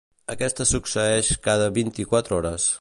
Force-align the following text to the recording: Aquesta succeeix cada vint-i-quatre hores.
Aquesta 0.35 0.65
succeeix 0.69 1.29
cada 1.49 1.69
vint-i-quatre 1.79 2.39
hores. 2.41 2.67